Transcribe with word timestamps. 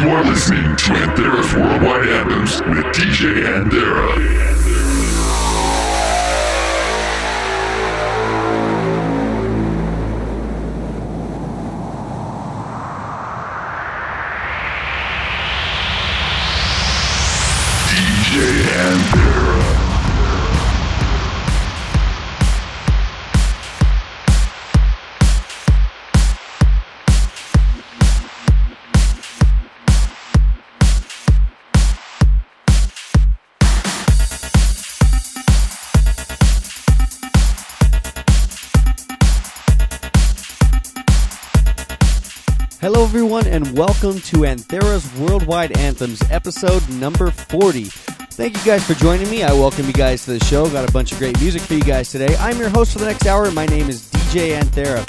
You 0.00 0.08
are 0.08 0.24
listening 0.24 0.62
to 0.64 0.92
Anthera's 0.94 1.54
Worldwide 1.54 2.08
Anthems 2.08 2.62
with 2.62 2.86
DJ 2.94 3.44
Anthera. 3.44 4.89
Welcome 43.80 44.20
to 44.20 44.44
Anthera's 44.44 45.10
Worldwide 45.18 45.74
Anthems, 45.78 46.20
episode 46.30 46.86
number 46.90 47.30
40. 47.30 47.84
Thank 47.84 48.58
you 48.58 48.62
guys 48.62 48.86
for 48.86 48.92
joining 48.92 49.30
me. 49.30 49.42
I 49.42 49.54
welcome 49.54 49.86
you 49.86 49.94
guys 49.94 50.26
to 50.26 50.38
the 50.38 50.44
show. 50.44 50.68
Got 50.68 50.86
a 50.86 50.92
bunch 50.92 51.12
of 51.12 51.18
great 51.18 51.40
music 51.40 51.62
for 51.62 51.72
you 51.72 51.82
guys 51.82 52.12
today. 52.12 52.36
I'm 52.40 52.58
your 52.58 52.68
host 52.68 52.92
for 52.92 52.98
the 52.98 53.06
next 53.06 53.26
hour, 53.26 53.50
my 53.52 53.64
name 53.64 53.88
is 53.88 54.02
DJ 54.10 54.60
Anthera. 54.60 55.00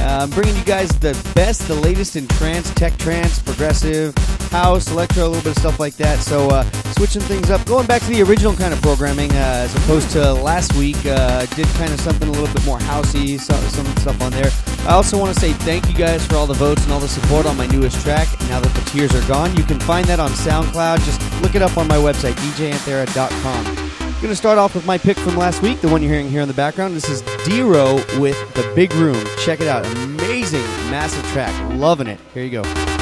Uh, 0.00 0.22
I'm 0.22 0.30
bringing 0.30 0.54
you 0.54 0.62
guys 0.62 0.90
the 1.00 1.20
best, 1.34 1.66
the 1.66 1.74
latest 1.74 2.14
in 2.14 2.28
trance, 2.28 2.72
tech 2.74 2.96
trance, 2.96 3.40
progressive, 3.40 4.14
house, 4.52 4.90
electro, 4.90 5.24
a 5.24 5.28
little 5.28 5.42
bit 5.42 5.56
of 5.56 5.58
stuff 5.58 5.80
like 5.80 5.96
that. 5.96 6.20
So, 6.20 6.50
uh, 6.50 6.62
switching 6.92 7.22
things 7.22 7.50
up, 7.50 7.64
going 7.66 7.86
back 7.86 8.02
to 8.02 8.08
the 8.08 8.22
original 8.22 8.54
kind 8.54 8.72
of 8.72 8.80
programming 8.82 9.32
uh, 9.32 9.64
as 9.64 9.74
opposed 9.74 10.10
to 10.10 10.32
last 10.34 10.74
week. 10.74 10.98
Uh, 11.04 11.46
did 11.56 11.66
kind 11.74 11.92
of 11.92 12.00
something 12.00 12.28
a 12.28 12.30
little 12.30 12.52
bit 12.54 12.64
more 12.64 12.78
housey, 12.78 13.40
some, 13.40 13.56
stuff 13.96 14.20
on 14.20 14.30
there. 14.32 14.50
I 14.86 14.94
also 14.94 15.18
want 15.18 15.34
to 15.34 15.40
say 15.40 15.52
thank 15.52 15.88
you 15.88 15.94
guys 15.94 16.26
for 16.26 16.36
all 16.36 16.46
the 16.46 16.54
votes 16.54 16.84
and 16.84 16.92
all 16.92 17.00
the 17.00 17.08
support 17.08 17.46
on 17.46 17.56
my 17.56 17.66
newest 17.66 18.00
track. 18.02 18.28
Now 18.42 18.60
that 18.60 18.72
the 18.74 18.90
tears 18.90 19.14
are 19.14 19.26
gone, 19.26 19.56
you 19.56 19.64
can 19.64 19.80
find 19.80 20.06
that 20.06 20.20
on 20.20 20.30
SoundCloud. 20.30 21.04
Just 21.04 21.42
look 21.42 21.54
it 21.54 21.62
up 21.62 21.76
on 21.76 21.88
my 21.88 21.96
website, 21.96 22.34
djanthera.com. 22.34 23.64
Going 24.22 24.30
to 24.30 24.36
start 24.36 24.56
off 24.56 24.76
with 24.76 24.86
my 24.86 24.98
pick 24.98 25.18
from 25.18 25.36
last 25.36 25.62
week, 25.62 25.80
the 25.80 25.88
one 25.88 26.00
you're 26.00 26.12
hearing 26.12 26.30
here 26.30 26.42
in 26.42 26.48
the 26.48 26.54
background. 26.54 26.94
This 26.94 27.08
is 27.08 27.22
Dero 27.44 27.96
with 28.20 28.36
The 28.54 28.70
Big 28.76 28.92
Room. 28.94 29.20
Check 29.38 29.60
it 29.60 29.66
out. 29.66 29.84
Amazing, 29.84 30.62
massive 30.92 31.24
track. 31.32 31.52
Loving 31.74 32.06
it. 32.06 32.20
Here 32.32 32.44
you 32.44 32.62
go. 32.62 33.01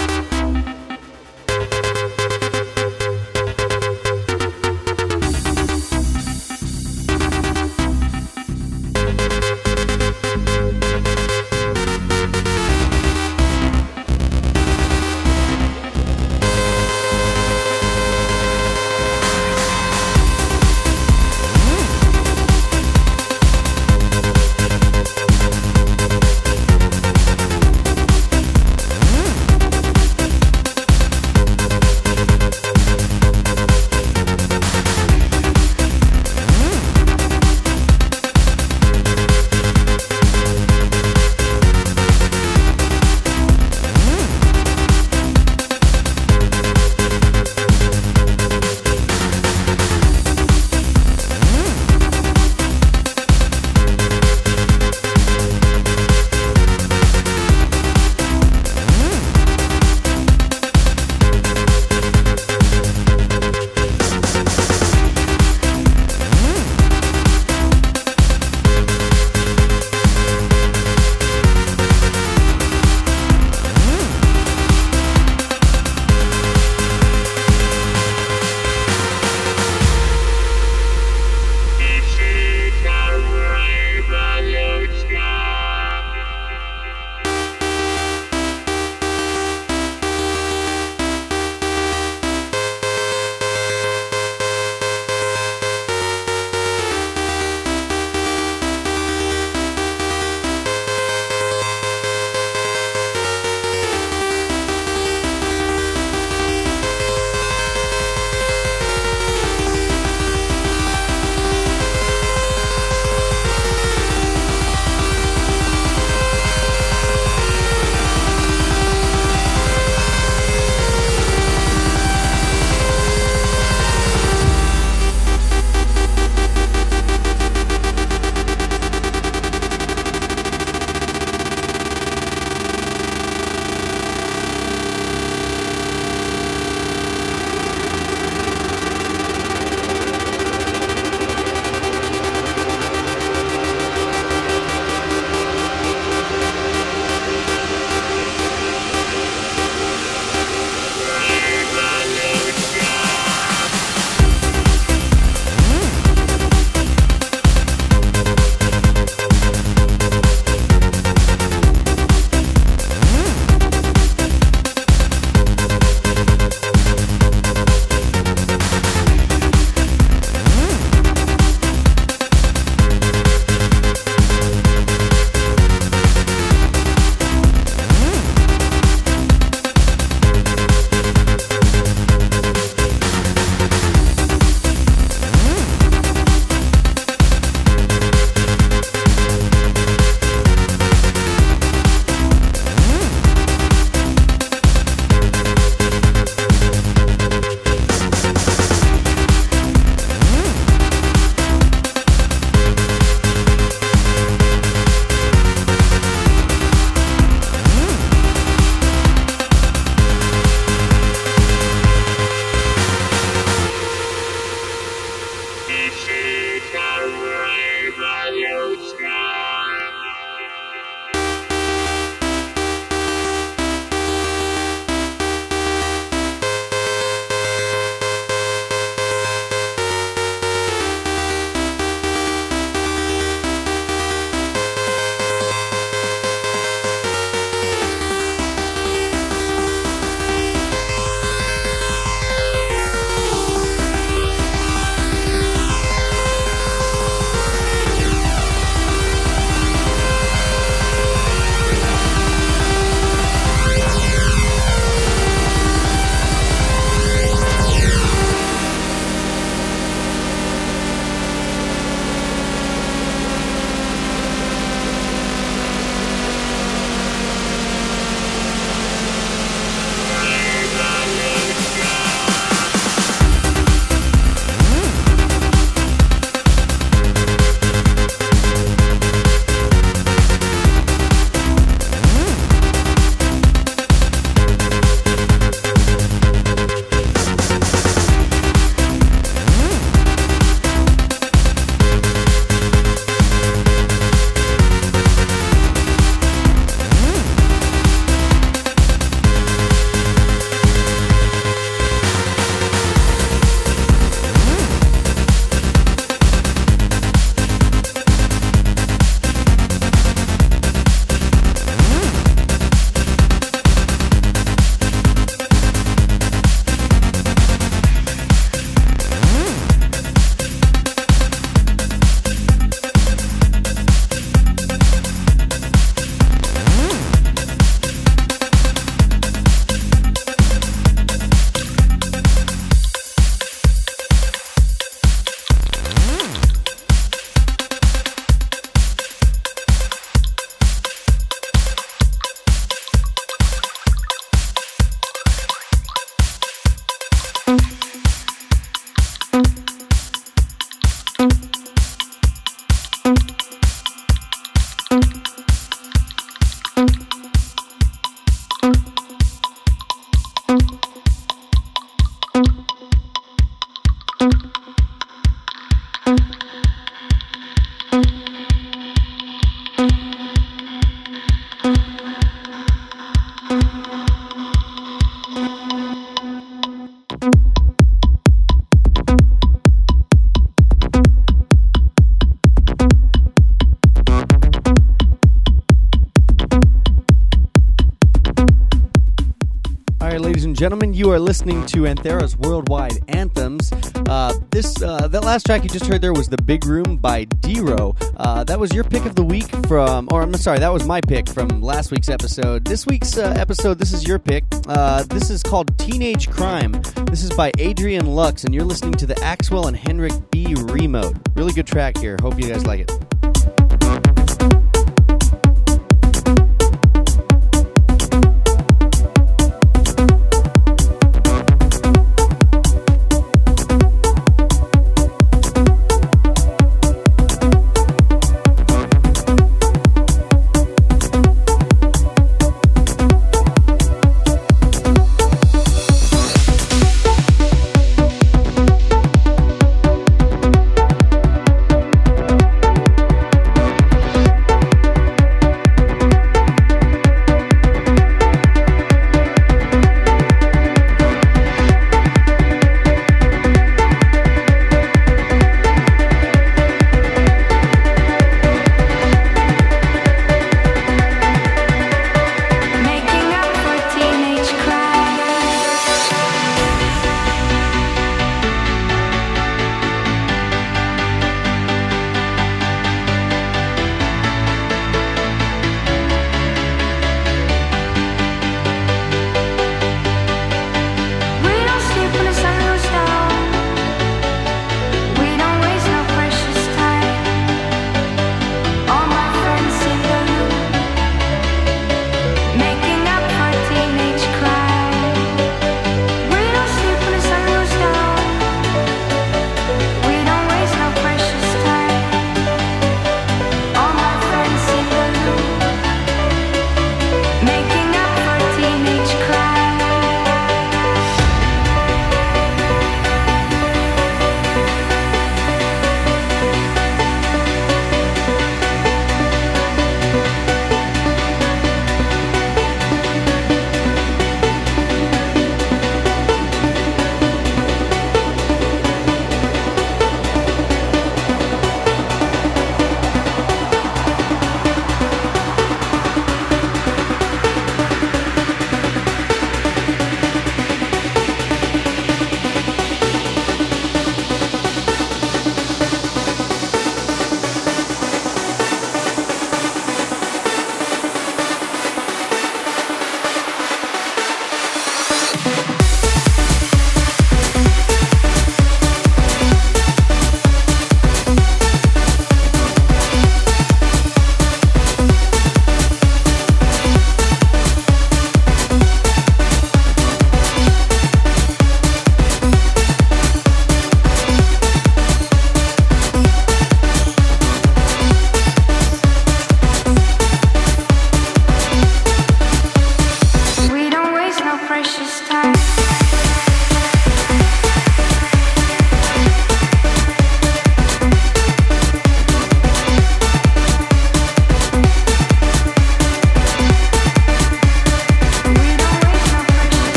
Gentlemen, 390.60 390.92
you 390.92 391.10
are 391.10 391.18
listening 391.18 391.64
to 391.68 391.84
Anthera's 391.84 392.36
Worldwide 392.36 393.02
Anthems. 393.08 393.72
Uh, 394.06 394.38
this 394.50 394.82
uh, 394.82 395.08
that 395.08 395.24
last 395.24 395.46
track 395.46 395.62
you 395.62 395.70
just 395.70 395.86
heard 395.86 396.02
there 396.02 396.12
was 396.12 396.28
"The 396.28 396.36
Big 396.36 396.66
Room" 396.66 396.98
by 396.98 397.24
Dero. 397.24 397.96
Uh, 398.18 398.44
that 398.44 398.60
was 398.60 398.70
your 398.74 398.84
pick 398.84 399.06
of 399.06 399.14
the 399.14 399.24
week 399.24 399.48
from, 399.66 400.06
or 400.12 400.20
I'm 400.20 400.34
sorry, 400.34 400.58
that 400.58 400.70
was 400.70 400.86
my 400.86 401.00
pick 401.00 401.30
from 401.30 401.62
last 401.62 401.90
week's 401.90 402.10
episode. 402.10 402.66
This 402.66 402.84
week's 402.84 403.16
uh, 403.16 403.32
episode, 403.38 403.78
this 403.78 403.94
is 403.94 404.06
your 404.06 404.18
pick. 404.18 404.44
Uh, 404.68 405.02
this 405.04 405.30
is 405.30 405.42
called 405.42 405.78
"Teenage 405.78 406.28
Crime." 406.28 406.72
This 407.06 407.24
is 407.24 407.30
by 407.30 407.52
Adrian 407.56 408.14
Lux, 408.14 408.44
and 408.44 408.54
you're 408.54 408.62
listening 408.62 408.92
to 408.96 409.06
the 409.06 409.14
Axwell 409.14 409.66
and 409.66 409.74
Henrik 409.74 410.12
B 410.30 410.54
Remode. 410.54 411.26
Really 411.34 411.54
good 411.54 411.66
track 411.66 411.96
here. 411.96 412.18
Hope 412.20 412.38
you 412.38 412.46
guys 412.46 412.66
like 412.66 412.80
it. 412.80 413.09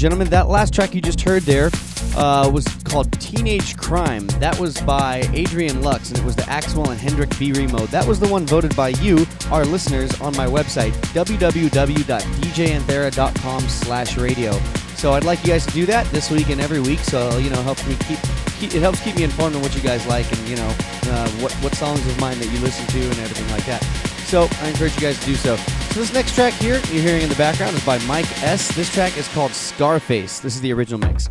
And 0.00 0.04
gentlemen, 0.04 0.30
that 0.30 0.48
last 0.48 0.72
track 0.72 0.94
you 0.94 1.02
just 1.02 1.20
heard 1.20 1.42
there 1.42 1.68
uh, 2.16 2.50
was 2.50 2.66
called 2.84 3.12
Teenage 3.20 3.76
Crime. 3.76 4.26
That 4.38 4.58
was 4.58 4.80
by 4.80 5.28
Adrian 5.34 5.82
Lux, 5.82 6.08
and 6.08 6.18
it 6.18 6.24
was 6.24 6.34
the 6.34 6.44
Axwell 6.44 6.88
and 6.88 6.98
Henrik 6.98 7.38
B 7.38 7.52
remode. 7.52 7.90
That 7.90 8.06
was 8.06 8.18
the 8.18 8.28
one 8.28 8.46
voted 8.46 8.74
by 8.74 8.88
you, 8.88 9.26
our 9.50 9.66
listeners, 9.66 10.18
on 10.22 10.34
my 10.38 10.46
website, 10.46 10.92
www.djanthera.com 11.12 13.68
slash 13.68 14.16
radio. 14.16 14.52
So 14.96 15.12
I'd 15.12 15.24
like 15.24 15.44
you 15.44 15.48
guys 15.48 15.66
to 15.66 15.72
do 15.72 15.84
that 15.84 16.06
this 16.06 16.30
week 16.30 16.48
and 16.48 16.62
every 16.62 16.80
week, 16.80 17.00
so, 17.00 17.36
you 17.36 17.50
know, 17.50 17.60
helps 17.60 17.86
me 17.86 17.94
keep, 17.96 18.20
keep 18.58 18.74
it 18.74 18.80
helps 18.80 19.04
keep 19.04 19.16
me 19.16 19.24
informed 19.24 19.54
on 19.54 19.60
what 19.60 19.76
you 19.76 19.82
guys 19.82 20.06
like 20.06 20.32
and, 20.32 20.48
you 20.48 20.56
know, 20.56 20.74
uh, 21.08 21.28
what, 21.42 21.52
what 21.56 21.74
songs 21.74 22.00
of 22.06 22.18
mine 22.18 22.38
that 22.38 22.50
you 22.50 22.58
listen 22.60 22.86
to 22.86 23.02
and 23.02 23.18
everything 23.18 23.50
like 23.50 23.66
that. 23.66 23.82
So 24.24 24.48
I 24.62 24.68
encourage 24.68 24.94
you 24.94 25.02
guys 25.02 25.20
to 25.20 25.26
do 25.26 25.34
so. 25.34 25.58
So 25.90 25.98
this 25.98 26.12
next 26.12 26.36
track 26.36 26.52
here 26.54 26.80
you're 26.92 27.02
hearing 27.02 27.22
in 27.22 27.28
the 27.28 27.34
background 27.34 27.76
is 27.76 27.84
by 27.84 27.98
Mike 28.06 28.30
S. 28.44 28.72
This 28.76 28.88
track 28.94 29.18
is 29.18 29.26
called 29.28 29.50
Scarface. 29.50 30.38
This 30.38 30.54
is 30.54 30.60
the 30.60 30.72
original 30.72 31.00
mix. 31.00 31.28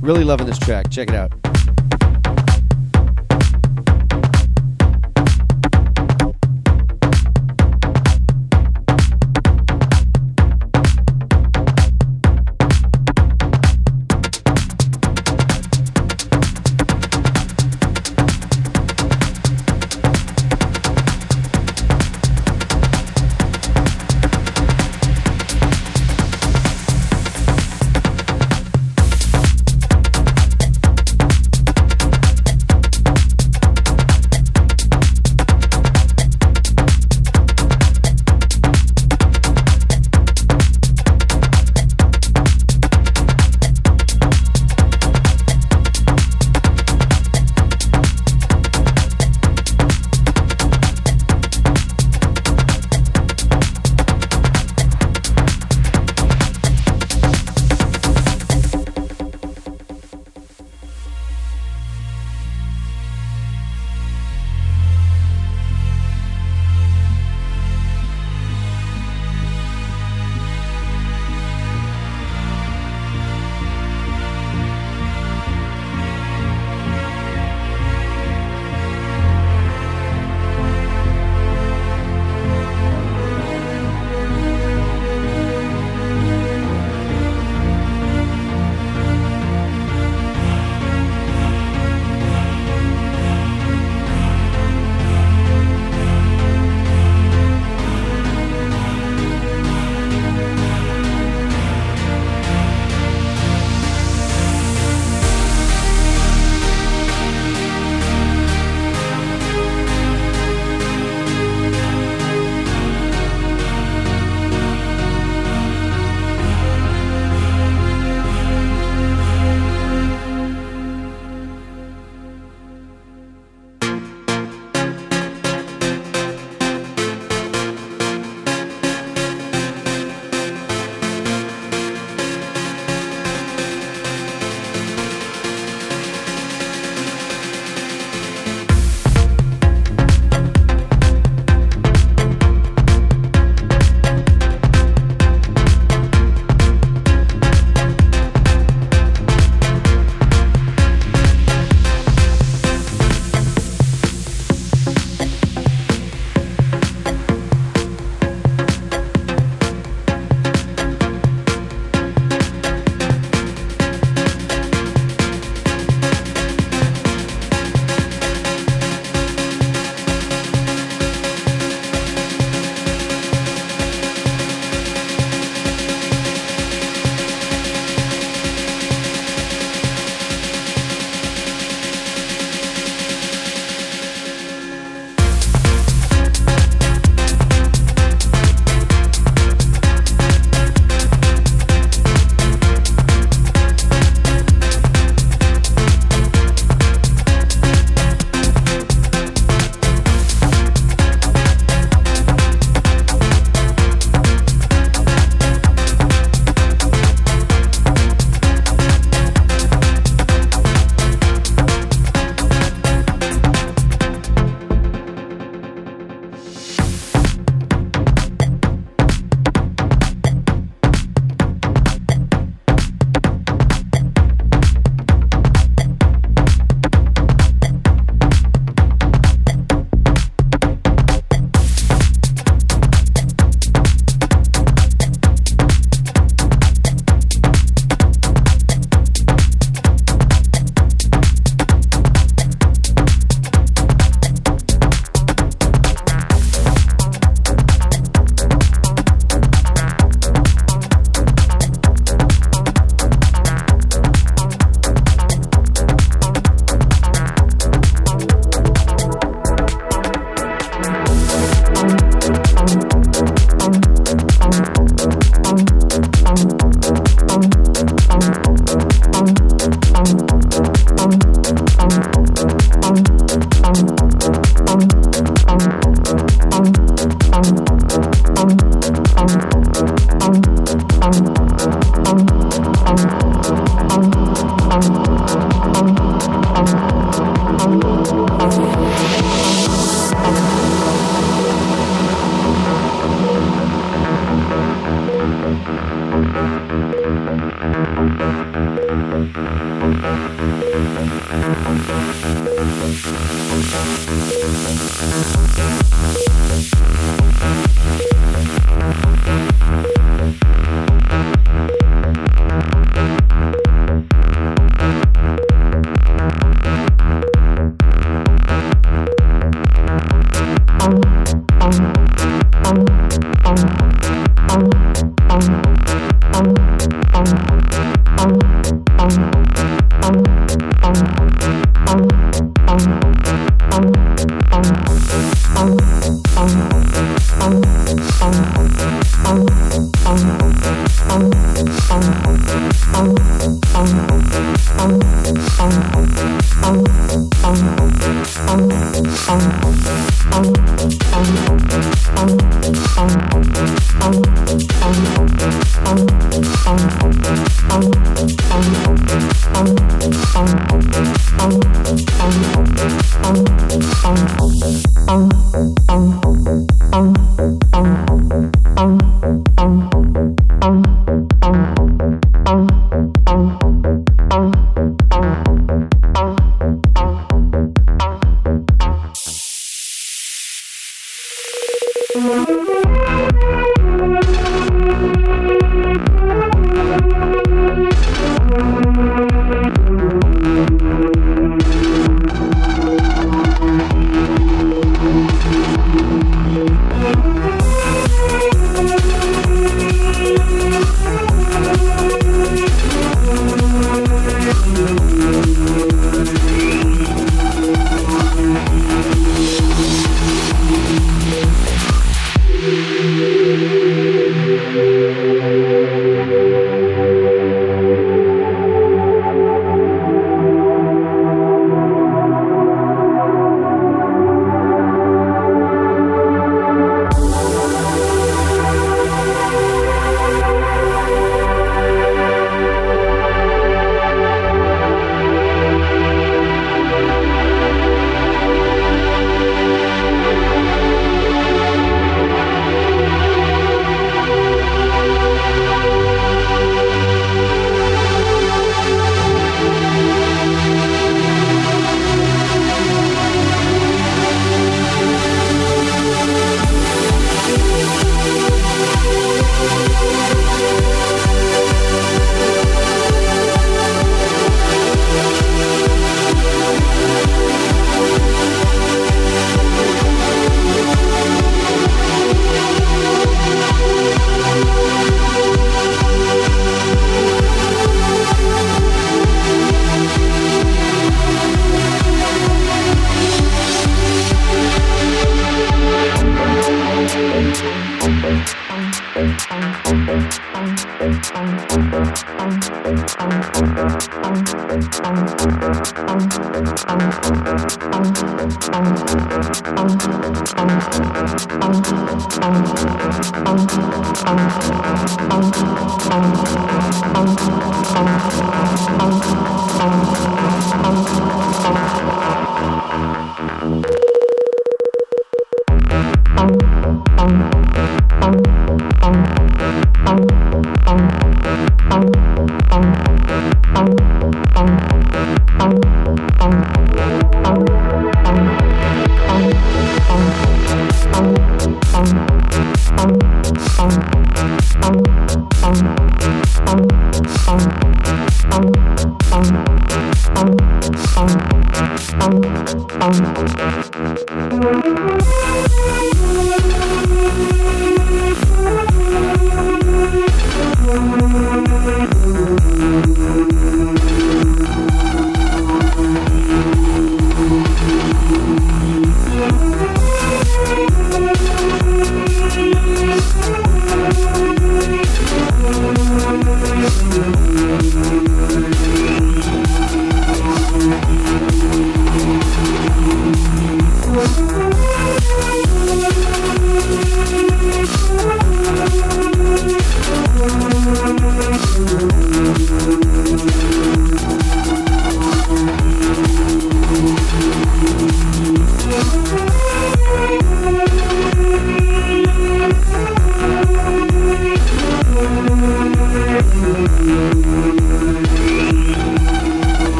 Really 0.00 0.24
loving 0.24 0.48
this 0.48 0.58
track. 0.58 0.90
Check 0.90 1.10
it 1.10 1.14
out. 1.14 1.49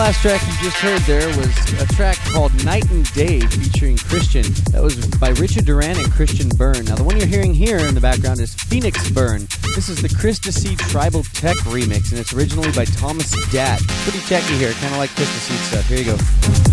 Last 0.00 0.22
track 0.22 0.40
you 0.46 0.54
just 0.62 0.78
heard 0.78 0.98
there 1.02 1.28
was 1.36 1.82
a 1.82 1.86
track 1.94 2.16
called 2.32 2.64
Night 2.64 2.90
and 2.90 3.04
Day 3.12 3.40
featuring 3.40 3.98
Christian. 3.98 4.44
That 4.72 4.82
was 4.82 4.96
by 5.18 5.28
Richard 5.28 5.66
Durand 5.66 5.98
and 5.98 6.10
Christian 6.10 6.48
Byrne. 6.48 6.86
Now, 6.86 6.94
the 6.94 7.04
one 7.04 7.18
you're 7.18 7.26
hearing 7.26 7.52
here 7.52 7.76
in 7.76 7.94
the 7.94 8.00
background 8.00 8.40
is 8.40 8.54
Phoenix 8.54 9.10
Burn. 9.10 9.46
This 9.74 9.90
is 9.90 10.00
the 10.00 10.08
Chris 10.08 10.38
Seed 10.38 10.78
Tribal 10.78 11.22
Tech 11.34 11.58
remix, 11.58 12.12
and 12.12 12.18
it's 12.18 12.32
originally 12.32 12.72
by 12.72 12.86
Thomas 12.86 13.30
Datt. 13.52 13.78
Pretty 14.04 14.20
techy 14.20 14.54
here, 14.54 14.72
kind 14.72 14.94
of 14.94 15.00
like 15.00 15.10
Chris 15.10 15.28
Seed 15.28 15.58
stuff. 15.58 15.86
Here 15.86 15.98
you 15.98 16.04
go. 16.16 16.69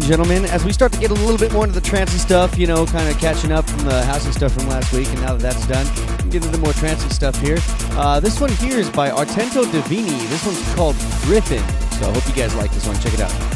And 0.00 0.08
gentlemen, 0.08 0.44
as 0.46 0.64
we 0.64 0.72
start 0.72 0.92
to 0.92 0.98
get 0.98 1.10
a 1.10 1.14
little 1.14 1.36
bit 1.36 1.52
more 1.52 1.64
into 1.64 1.78
the 1.78 1.86
trancey 1.86 2.18
stuff, 2.18 2.58
you 2.58 2.66
know, 2.66 2.86
kind 2.86 3.08
of 3.08 3.18
catching 3.18 3.52
up 3.52 3.68
from 3.68 3.84
the 3.84 4.02
housey 4.02 4.32
stuff 4.32 4.52
from 4.52 4.68
last 4.68 4.92
week, 4.92 5.08
and 5.08 5.20
now 5.20 5.36
that 5.36 5.40
that's 5.40 5.66
done, 5.66 5.86
get 6.30 6.36
into 6.36 6.48
the 6.48 6.58
more 6.58 6.72
trancey 6.72 7.10
stuff 7.12 7.38
here. 7.40 7.58
Uh, 7.98 8.20
this 8.20 8.40
one 8.40 8.50
here 8.52 8.78
is 8.78 8.88
by 8.90 9.10
Artento 9.10 9.64
Divini. 9.64 10.28
This 10.28 10.46
one's 10.46 10.74
called 10.74 10.96
Griffin. 11.22 11.62
So 11.98 12.08
I 12.08 12.12
hope 12.12 12.26
you 12.26 12.34
guys 12.34 12.54
like 12.54 12.72
this 12.72 12.86
one. 12.86 12.98
Check 13.00 13.14
it 13.14 13.20
out. 13.20 13.49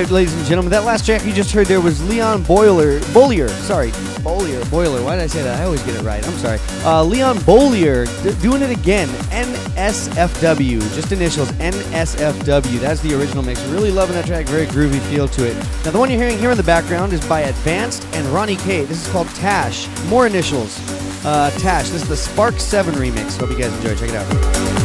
Right, 0.00 0.10
ladies 0.10 0.32
and 0.34 0.46
gentlemen, 0.46 0.70
that 0.70 0.84
last 0.84 1.04
track 1.04 1.26
you 1.26 1.32
just 1.34 1.52
heard 1.52 1.66
there 1.66 1.78
was 1.82 2.02
Leon 2.08 2.42
Boiler, 2.44 3.00
Bolier. 3.12 3.50
Sorry, 3.50 3.90
Bolier, 4.22 4.64
Boiler. 4.70 5.04
Why 5.04 5.14
did 5.16 5.24
I 5.24 5.26
say 5.26 5.42
that? 5.42 5.60
I 5.60 5.64
always 5.64 5.82
get 5.82 5.94
it 5.94 6.00
right. 6.00 6.26
I'm 6.26 6.38
sorry. 6.38 6.58
Uh, 6.82 7.04
Leon 7.04 7.36
Bolier 7.40 8.06
d- 8.22 8.32
doing 8.40 8.62
it 8.62 8.70
again. 8.70 9.08
NSFW, 9.28 10.80
just 10.94 11.12
initials. 11.12 11.52
NSFW. 11.52 12.80
That's 12.80 13.02
the 13.02 13.12
original 13.14 13.42
mix. 13.42 13.62
Really 13.64 13.90
loving 13.90 14.14
that 14.14 14.24
track. 14.24 14.46
Very 14.46 14.64
groovy 14.64 15.00
feel 15.10 15.28
to 15.28 15.46
it. 15.46 15.54
Now 15.84 15.90
the 15.90 15.98
one 15.98 16.08
you're 16.10 16.18
hearing 16.18 16.38
here 16.38 16.50
in 16.50 16.56
the 16.56 16.62
background 16.62 17.12
is 17.12 17.22
by 17.28 17.40
Advanced 17.40 18.02
and 18.14 18.26
Ronnie 18.28 18.56
K. 18.56 18.86
This 18.86 19.06
is 19.06 19.12
called 19.12 19.28
Tash. 19.34 19.86
More 20.06 20.26
initials. 20.26 20.78
Uh, 21.26 21.50
Tash. 21.58 21.90
This 21.90 22.00
is 22.04 22.08
the 22.08 22.16
Spark 22.16 22.58
7 22.58 22.94
remix. 22.94 23.36
Hope 23.36 23.50
you 23.50 23.58
guys 23.58 23.76
enjoy. 23.76 23.94
Check 23.96 24.08
it 24.08 24.14
out. 24.14 24.79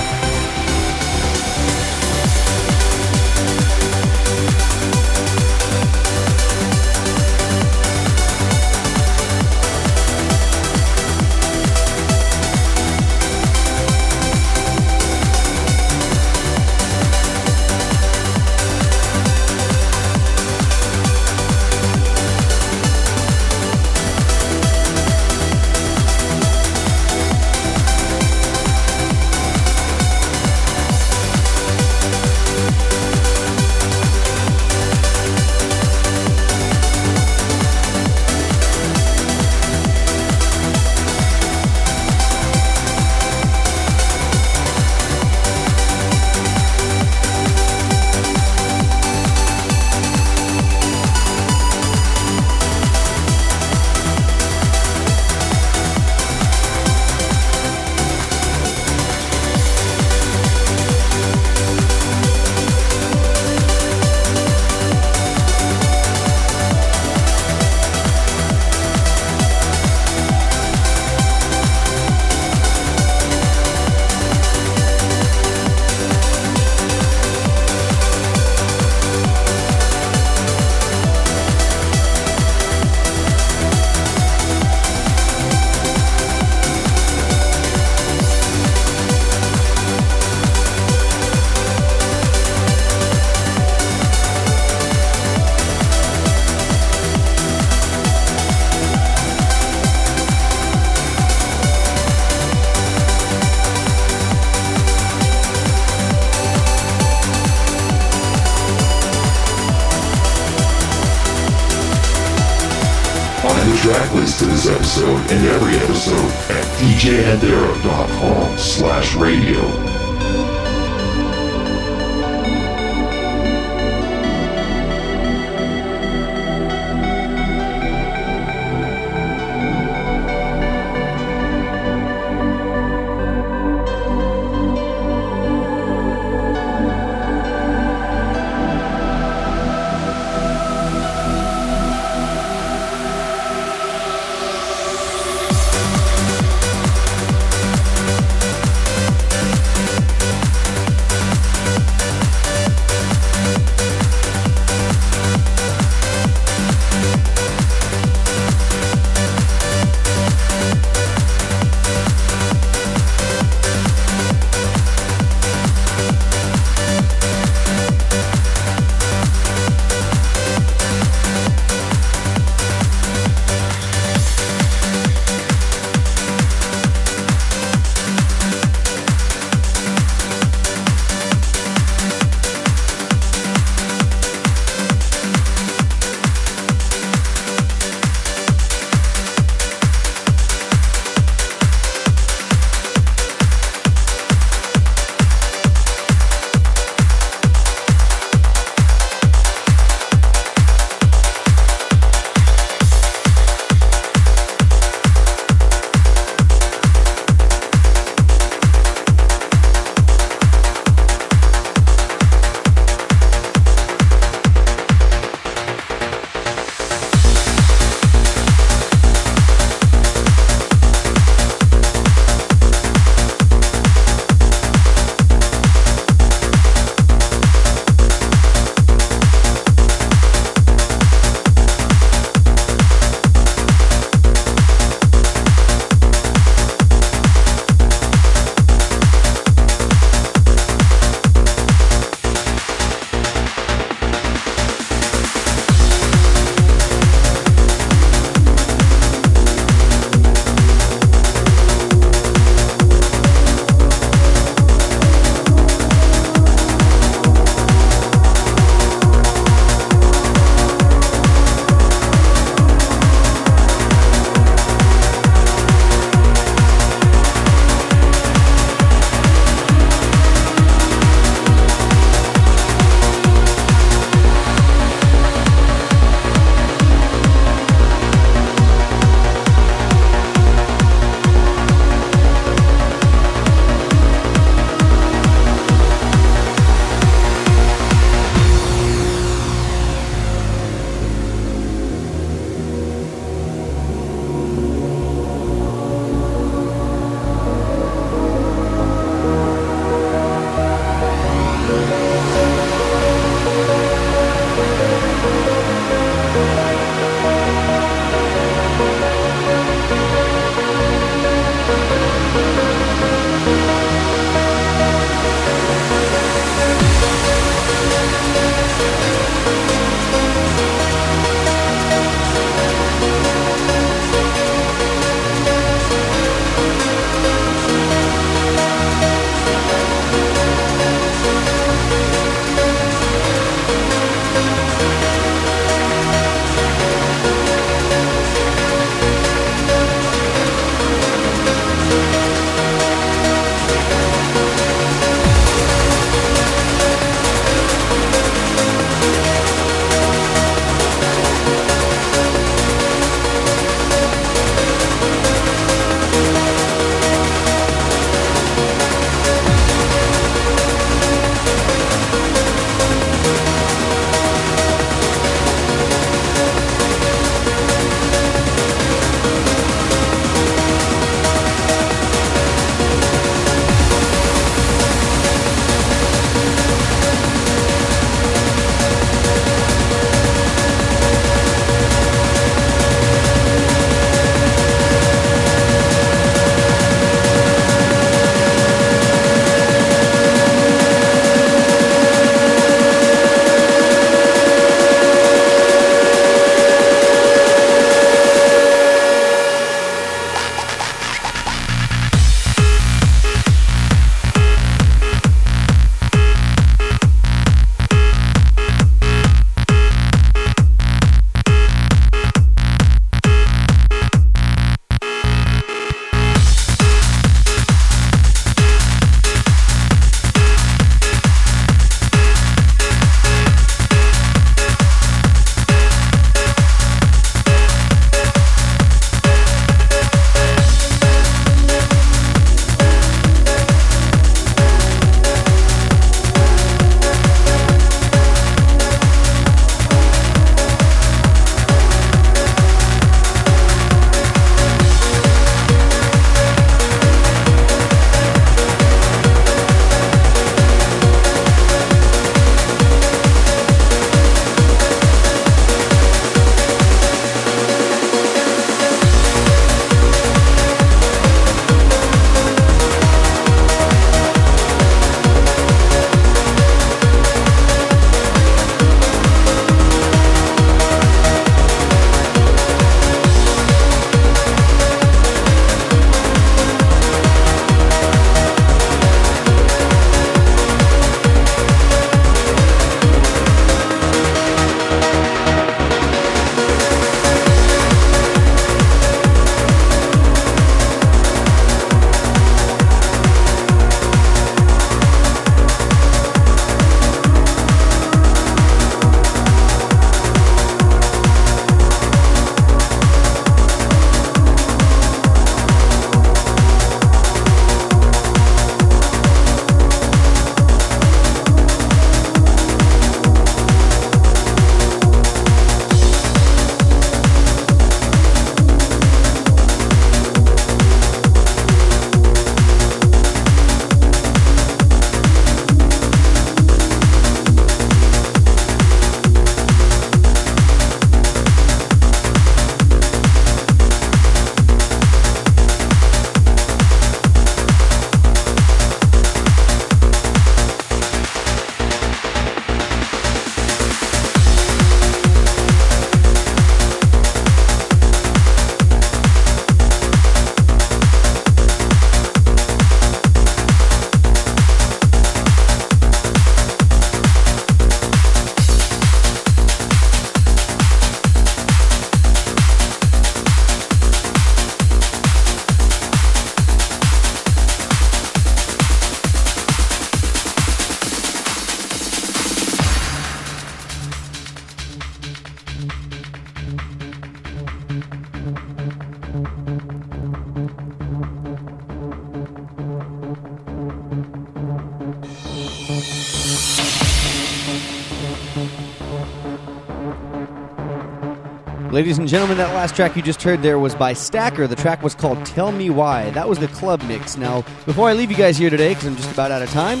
Ladies 591.96 592.18
and 592.18 592.28
gentlemen, 592.28 592.58
that 592.58 592.74
last 592.74 592.94
track 592.94 593.16
you 593.16 593.22
just 593.22 593.42
heard 593.42 593.62
there 593.62 593.78
was 593.78 593.94
by 593.94 594.12
Stacker. 594.12 594.66
The 594.66 594.76
track 594.76 595.02
was 595.02 595.14
called 595.14 595.46
Tell 595.46 595.72
Me 595.72 595.88
Why. 595.88 596.28
That 596.32 596.46
was 596.46 596.58
the 596.58 596.68
club 596.68 597.02
mix. 597.04 597.38
Now, 597.38 597.62
before 597.86 598.06
I 598.06 598.12
leave 598.12 598.30
you 598.30 598.36
guys 598.36 598.58
here 598.58 598.68
today, 598.68 598.90
because 598.90 599.06
I'm 599.06 599.16
just 599.16 599.32
about 599.32 599.50
out 599.50 599.62
of 599.62 599.70
time, 599.70 600.00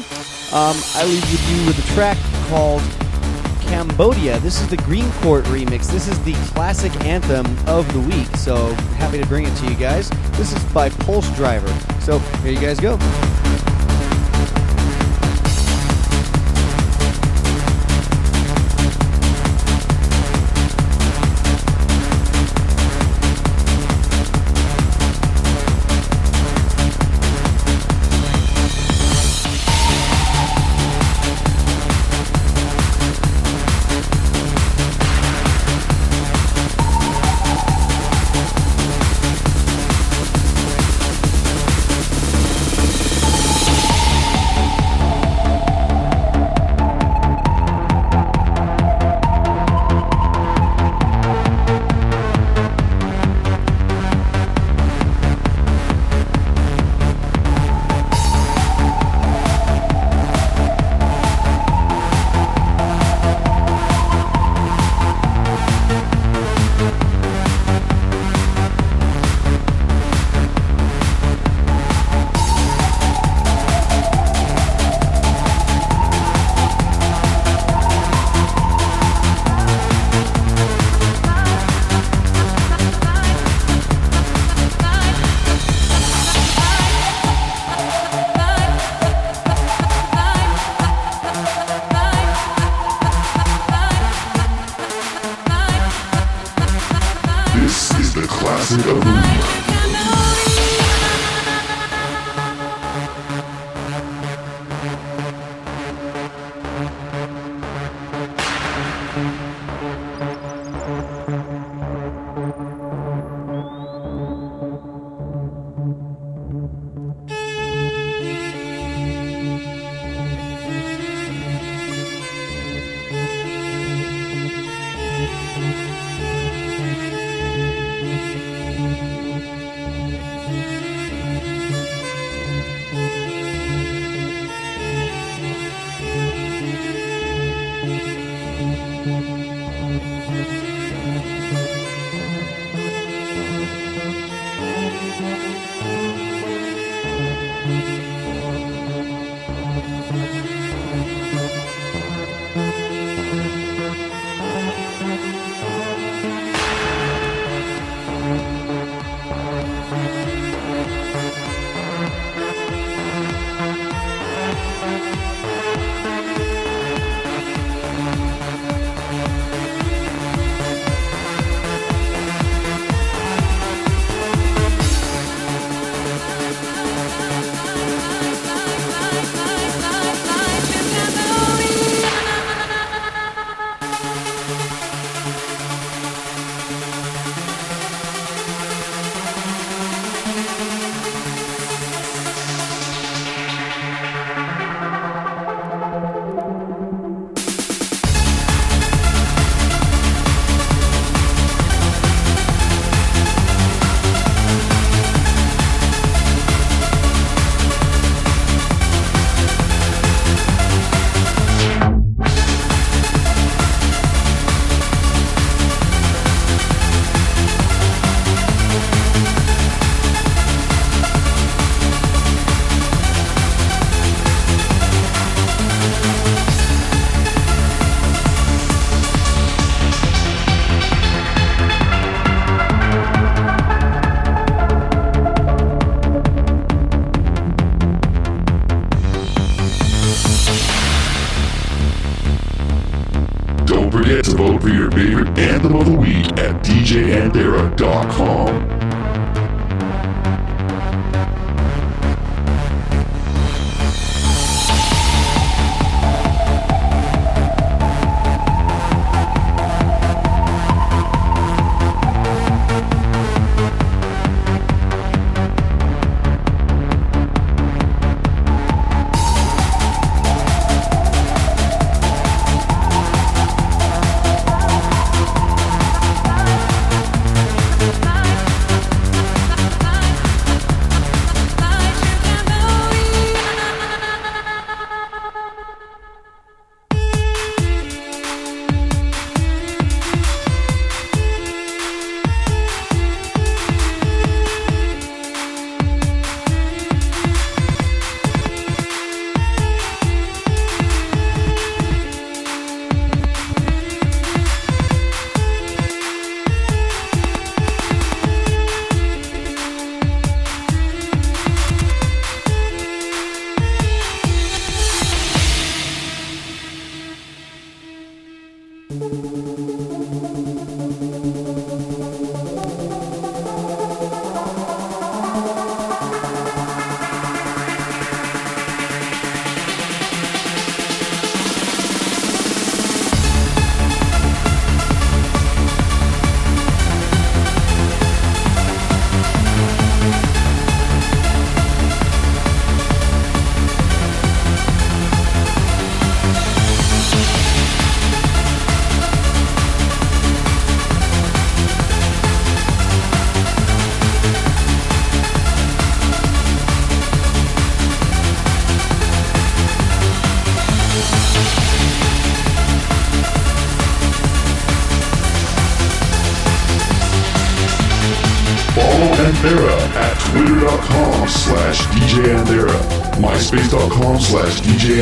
um, 0.52 0.76
I 0.94 1.06
leave 1.06 1.22
with 1.22 1.50
you 1.50 1.66
with 1.66 1.78
a 1.78 1.94
track 1.94 2.18
called 2.50 2.82
Cambodia. 3.62 4.38
This 4.40 4.60
is 4.60 4.68
the 4.68 4.76
Green 4.76 5.10
Court 5.22 5.46
remix. 5.46 5.90
This 5.90 6.06
is 6.06 6.22
the 6.24 6.34
classic 6.52 6.94
anthem 7.06 7.46
of 7.66 7.90
the 7.94 8.00
week. 8.00 8.28
So 8.36 8.74
happy 8.98 9.18
to 9.18 9.26
bring 9.26 9.46
it 9.46 9.56
to 9.56 9.66
you 9.66 9.74
guys. 9.74 10.10
This 10.32 10.52
is 10.52 10.62
by 10.74 10.90
Pulsedriver. 10.90 12.02
So 12.02 12.18
here 12.42 12.52
you 12.52 12.60
guys 12.60 12.78
go. 12.78 12.98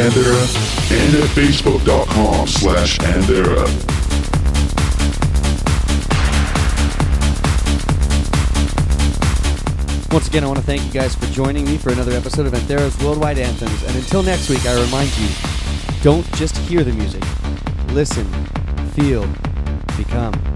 Andera, 0.05 0.93
and 0.93 1.15
at 1.15 1.31
facebook.com 1.31 2.47
slash 2.47 2.99
Andera. 2.99 3.65
Once 10.13 10.29
again, 10.29 10.45
I 10.45 10.47
want 10.47 10.59
to 10.59 10.65
thank 10.67 10.85
you 10.85 10.91
guys 10.93 11.15
for 11.15 11.25
joining 11.33 11.65
me 11.65 11.79
for 11.79 11.91
another 11.91 12.13
episode 12.13 12.45
of 12.45 12.53
Anthera's 12.53 13.03
Worldwide 13.03 13.39
Anthems. 13.39 13.83
And 13.85 13.97
until 13.97 14.23
next 14.23 14.51
week, 14.51 14.67
I 14.67 14.79
remind 14.79 15.09
you 15.17 15.29
don't 16.03 16.31
just 16.35 16.59
hear 16.59 16.85
the 16.85 16.93
music, 16.93 17.25
listen, 17.95 18.27
feel, 18.93 19.27
become. 19.97 20.54